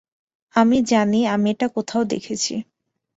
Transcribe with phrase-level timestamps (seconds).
[0.55, 2.53] আমি জানি আমি এটা কোথাও দেখেছি।